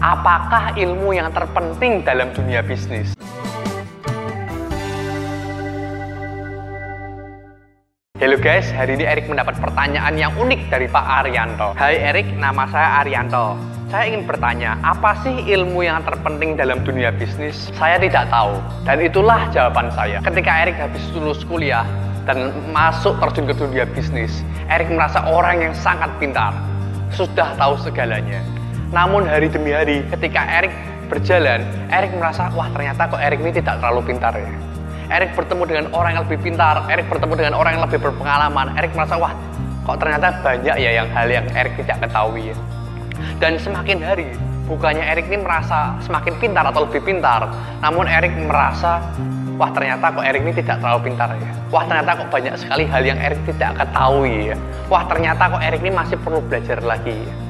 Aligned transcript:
Apakah 0.00 0.72
ilmu 0.80 1.12
yang 1.12 1.28
terpenting 1.28 2.00
dalam 2.00 2.32
dunia 2.32 2.64
bisnis? 2.64 3.12
Halo 8.16 8.40
guys, 8.40 8.64
hari 8.72 8.96
ini 8.96 9.04
Erik 9.04 9.28
mendapat 9.28 9.60
pertanyaan 9.60 10.16
yang 10.16 10.32
unik 10.40 10.72
dari 10.72 10.88
Pak 10.88 11.04
Arianto. 11.04 11.76
Hai 11.76 12.00
Erik, 12.00 12.32
nama 12.40 12.64
saya 12.72 13.04
Arianto. 13.04 13.60
Saya 13.92 14.08
ingin 14.08 14.24
bertanya, 14.24 14.80
apa 14.80 15.20
sih 15.20 15.36
ilmu 15.36 15.84
yang 15.84 16.00
terpenting 16.08 16.56
dalam 16.56 16.80
dunia 16.80 17.12
bisnis? 17.12 17.68
Saya 17.76 18.00
tidak 18.00 18.32
tahu, 18.32 18.56
dan 18.88 19.04
itulah 19.04 19.52
jawaban 19.52 19.92
saya. 19.92 20.24
Ketika 20.24 20.64
Erik 20.64 20.80
habis 20.80 21.04
lulus 21.12 21.44
kuliah 21.44 21.84
dan 22.24 22.56
masuk 22.72 23.20
terjun 23.20 23.52
ke 23.52 23.52
dunia 23.52 23.84
bisnis, 23.84 24.40
Erik 24.72 24.88
merasa 24.88 25.20
orang 25.28 25.60
yang 25.60 25.74
sangat 25.76 26.08
pintar, 26.16 26.56
sudah 27.12 27.52
tahu 27.60 27.76
segalanya. 27.84 28.40
Namun 28.90 29.22
hari 29.22 29.46
demi 29.46 29.70
hari 29.70 30.02
ketika 30.10 30.42
Erik 30.50 30.74
berjalan, 31.06 31.62
Erik 31.94 32.10
merasa, 32.18 32.50
wah 32.58 32.66
ternyata 32.74 33.06
kok 33.06 33.22
Erik 33.22 33.38
ini 33.38 33.54
tidak 33.54 33.78
terlalu 33.78 34.02
pintar 34.10 34.34
ya. 34.34 34.50
Erik 35.10 35.34
bertemu 35.38 35.62
dengan 35.66 35.84
orang 35.94 36.18
yang 36.18 36.22
lebih 36.26 36.38
pintar, 36.42 36.74
Erik 36.90 37.06
bertemu 37.06 37.34
dengan 37.38 37.54
orang 37.54 37.78
yang 37.78 37.84
lebih 37.86 38.02
berpengalaman, 38.02 38.74
Erik 38.74 38.90
merasa, 38.98 39.14
wah 39.14 39.30
kok 39.86 39.96
ternyata 40.02 40.42
banyak 40.42 40.74
ya 40.74 40.90
yang 41.02 41.08
hal 41.14 41.26
yang 41.30 41.46
Erik 41.54 41.78
tidak 41.78 42.02
ketahui 42.02 42.50
ya. 42.50 42.56
Dan 43.38 43.62
semakin 43.62 43.98
hari, 44.02 44.26
bukannya 44.66 45.06
Erik 45.06 45.30
ini 45.30 45.38
merasa 45.38 45.94
semakin 46.02 46.34
pintar 46.42 46.66
atau 46.66 46.82
lebih 46.82 47.02
pintar, 47.06 47.46
namun 47.78 48.10
Erik 48.10 48.34
merasa, 48.42 48.98
wah 49.54 49.70
ternyata 49.70 50.10
kok 50.10 50.26
Erik 50.26 50.42
ini 50.42 50.54
tidak 50.58 50.82
terlalu 50.82 51.14
pintar 51.14 51.30
ya. 51.38 51.50
Wah 51.70 51.86
ternyata 51.86 52.26
kok 52.26 52.28
banyak 52.34 52.54
sekali 52.58 52.90
hal 52.90 53.06
yang 53.06 53.22
Erik 53.22 53.38
tidak 53.46 53.86
ketahui 53.86 54.50
ya. 54.50 54.58
Wah 54.90 55.06
ternyata 55.06 55.46
kok 55.46 55.62
Erik 55.62 55.78
ini 55.78 55.94
masih 55.94 56.18
perlu 56.18 56.42
belajar 56.42 56.82
lagi 56.82 57.14
ya 57.14 57.49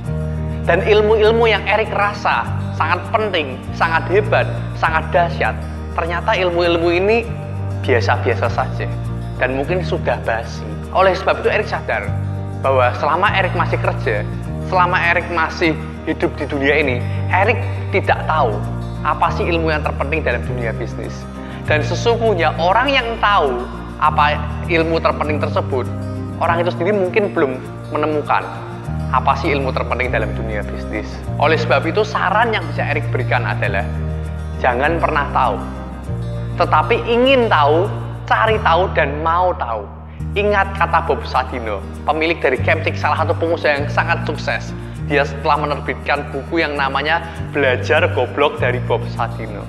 dan 0.69 0.85
ilmu-ilmu 0.85 1.49
yang 1.49 1.65
Erik 1.65 1.89
rasa 1.93 2.45
sangat 2.77 3.01
penting, 3.13 3.61
sangat 3.77 4.05
hebat, 4.09 4.47
sangat 4.77 5.05
dahsyat. 5.13 5.57
Ternyata 5.97 6.33
ilmu-ilmu 6.37 6.89
ini 6.93 7.29
biasa-biasa 7.85 8.49
saja 8.49 8.89
dan 9.41 9.57
mungkin 9.57 9.85
sudah 9.85 10.21
basi. 10.25 10.65
Oleh 10.93 11.17
sebab 11.17 11.45
itu 11.45 11.49
Erik 11.52 11.69
sadar 11.69 12.09
bahwa 12.61 12.93
selama 13.01 13.29
Erik 13.37 13.52
masih 13.57 13.79
kerja, 13.80 14.25
selama 14.69 14.97
Erik 15.01 15.27
masih 15.33 15.73
hidup 16.05 16.33
di 16.37 16.45
dunia 16.49 16.74
ini, 16.80 16.97
Erik 17.33 17.61
tidak 17.93 18.21
tahu 18.29 18.57
apa 19.01 19.33
sih 19.33 19.49
ilmu 19.49 19.73
yang 19.73 19.80
terpenting 19.80 20.21
dalam 20.21 20.45
dunia 20.45 20.77
bisnis. 20.77 21.24
Dan 21.65 21.85
sesungguhnya 21.85 22.52
orang 22.57 22.89
yang 22.91 23.07
tahu 23.21 23.65
apa 24.01 24.41
ilmu 24.69 24.97
terpenting 25.01 25.39
tersebut, 25.41 25.85
orang 26.41 26.65
itu 26.65 26.73
sendiri 26.73 26.97
mungkin 26.97 27.33
belum 27.33 27.52
menemukan 27.93 28.43
apa 29.11 29.35
sih 29.43 29.51
ilmu 29.51 29.75
terpenting 29.75 30.15
dalam 30.15 30.30
dunia 30.39 30.63
bisnis. 30.63 31.07
Oleh 31.43 31.59
sebab 31.59 31.83
itu 31.87 32.07
saran 32.07 32.55
yang 32.55 32.63
bisa 32.71 32.87
Erik 32.87 33.07
berikan 33.11 33.43
adalah 33.43 33.83
jangan 34.63 35.02
pernah 35.02 35.27
tahu. 35.35 35.59
Tetapi 36.63 36.97
ingin 37.11 37.51
tahu, 37.51 37.91
cari 38.30 38.57
tahu 38.63 38.87
dan 38.95 39.19
mau 39.25 39.51
tahu. 39.59 39.83
Ingat 40.39 40.79
kata 40.79 41.11
Bob 41.11 41.27
Sadino, 41.27 41.83
pemilik 42.07 42.39
dari 42.39 42.55
Kemtik, 42.63 42.95
salah 42.95 43.27
satu 43.27 43.35
pengusaha 43.35 43.83
yang 43.83 43.91
sangat 43.91 44.23
sukses. 44.23 44.71
Dia 45.11 45.27
setelah 45.27 45.67
menerbitkan 45.67 46.30
buku 46.30 46.63
yang 46.63 46.79
namanya 46.79 47.27
Belajar 47.51 48.07
Goblok 48.15 48.63
dari 48.63 48.79
Bob 48.87 49.02
Sadino. 49.11 49.67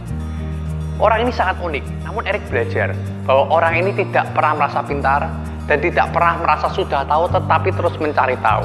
Orang 1.02 1.26
ini 1.26 1.34
sangat 1.34 1.58
unik, 1.58 2.06
namun 2.06 2.22
Erik 2.30 2.46
belajar 2.54 2.94
bahwa 3.26 3.50
orang 3.50 3.74
ini 3.82 3.90
tidak 3.98 4.30
pernah 4.38 4.54
merasa 4.54 4.86
pintar 4.86 5.34
dan 5.66 5.78
tidak 5.82 6.14
pernah 6.14 6.38
merasa 6.38 6.70
sudah 6.70 7.02
tahu 7.10 7.26
tetapi 7.34 7.70
terus 7.74 7.96
mencari 7.98 8.38
tahu. 8.38 8.62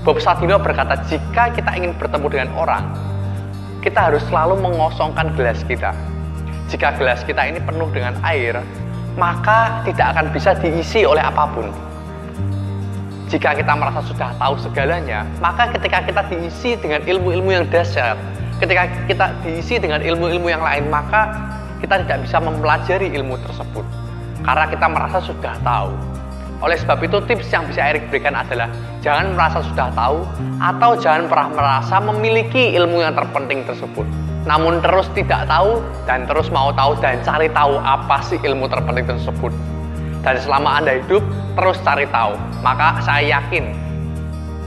Bob 0.00 0.16
Sadino 0.16 0.56
berkata, 0.56 0.96
jika 1.12 1.52
kita 1.52 1.76
ingin 1.76 1.92
bertemu 2.00 2.26
dengan 2.32 2.48
orang, 2.56 2.84
kita 3.84 4.08
harus 4.08 4.24
selalu 4.32 4.56
mengosongkan 4.56 5.28
gelas 5.36 5.60
kita. 5.68 5.92
Jika 6.72 6.96
gelas 6.96 7.20
kita 7.28 7.44
ini 7.44 7.60
penuh 7.60 7.84
dengan 7.92 8.16
air, 8.24 8.64
maka 9.20 9.84
tidak 9.84 10.16
akan 10.16 10.32
bisa 10.32 10.56
diisi 10.56 11.04
oleh 11.04 11.20
apa 11.20 11.44
pun. 11.52 11.68
Jika 13.28 13.52
kita 13.52 13.76
merasa 13.76 14.00
sudah 14.08 14.32
tahu 14.40 14.56
segalanya, 14.64 15.28
maka 15.36 15.68
ketika 15.76 16.00
kita 16.08 16.22
diisi 16.32 16.80
dengan 16.80 17.04
ilmu-ilmu 17.04 17.50
yang 17.52 17.64
dahsyat, 17.68 18.16
ketika 18.56 18.88
kita 19.04 19.26
diisi 19.44 19.76
dengan 19.76 20.00
ilmu-ilmu 20.00 20.48
yang 20.48 20.64
lain, 20.64 20.88
maka 20.88 21.28
kita 21.84 22.00
tidak 22.08 22.24
bisa 22.24 22.40
mempelajari 22.40 23.12
ilmu 23.20 23.36
tersebut. 23.44 23.84
Karena 24.48 24.64
kita 24.64 24.86
merasa 24.88 25.18
sudah 25.20 25.54
tahu. 25.60 25.92
Oleh 26.60 26.76
sebab 26.76 27.00
itu 27.00 27.16
tips 27.24 27.48
yang 27.48 27.64
bisa 27.68 27.80
Erik 27.88 28.12
berikan 28.12 28.36
adalah 28.36 28.68
jangan 29.00 29.32
merasa 29.32 29.64
sudah 29.64 29.88
tahu 29.96 30.28
atau 30.60 30.90
jangan 31.00 31.24
pernah 31.24 31.48
merasa 31.56 31.96
memiliki 32.04 32.76
ilmu 32.76 33.00
yang 33.00 33.16
terpenting 33.16 33.64
tersebut. 33.64 34.04
Namun 34.44 34.84
terus 34.84 35.08
tidak 35.16 35.48
tahu 35.48 35.80
dan 36.04 36.28
terus 36.28 36.52
mau 36.52 36.68
tahu 36.72 36.96
dan 37.00 37.20
cari 37.24 37.48
tahu 37.52 37.80
apa 37.80 38.20
sih 38.24 38.36
ilmu 38.40 38.68
terpenting 38.68 39.08
tersebut. 39.08 39.52
Dan 40.20 40.36
selama 40.36 40.84
Anda 40.84 41.00
hidup 41.00 41.24
terus 41.56 41.80
cari 41.80 42.04
tahu, 42.12 42.36
maka 42.60 43.00
saya 43.00 43.40
yakin 43.40 43.72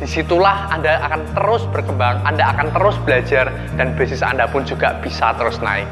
di 0.02 0.10
situlah 0.10 0.68
Anda 0.74 0.98
akan 1.06 1.22
terus 1.38 1.64
berkembang, 1.70 2.26
Anda 2.26 2.58
akan 2.58 2.74
terus 2.74 2.98
belajar 3.06 3.54
dan 3.78 3.94
bisnis 3.94 4.26
Anda 4.26 4.50
pun 4.50 4.66
juga 4.66 4.98
bisa 5.00 5.32
terus 5.38 5.62
naik. 5.62 5.86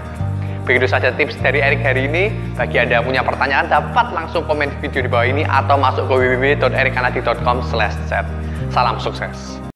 Begitu 0.65 0.87
saja 0.89 1.11
tips 1.13 1.35
dari 1.41 1.61
Erik 1.61 1.81
hari 1.85 2.05
ini. 2.09 2.31
Bagi 2.57 2.79
Anda 2.81 2.93
yang 3.01 3.05
punya 3.05 3.23
pertanyaan, 3.25 3.69
dapat 3.69 4.13
langsung 4.13 4.43
komen 4.45 4.69
di 4.69 4.75
video 4.81 5.01
di 5.05 5.09
bawah 5.09 5.25
ini 5.29 5.45
atau 5.45 5.77
masuk 5.77 6.07
ke 6.09 6.13
www.erikanadi.com/chat. 6.17 8.25
Salam 8.71 8.99
sukses. 9.01 9.60